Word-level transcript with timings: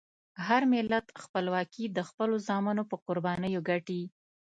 هر 0.47 0.61
ملت 0.73 1.05
خپلواکي 1.23 1.83
د 1.89 1.99
خپلو 2.09 2.35
زامنو 2.47 2.83
په 2.91 2.95
قربانیو 3.05 3.65
ګټي. 3.69 4.01